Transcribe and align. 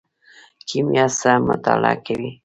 کیمیا 0.67 1.05
څه 1.19 1.31
مطالعه 1.47 1.95
کوي؟ 2.05 2.31